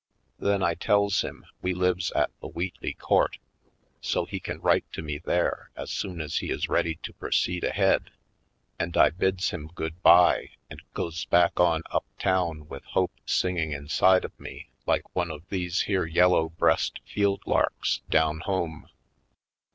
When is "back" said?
11.25-11.59